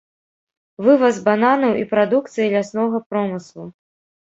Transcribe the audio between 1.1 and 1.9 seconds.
бананаў і